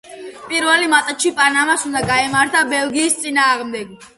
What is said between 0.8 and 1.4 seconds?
მატჩი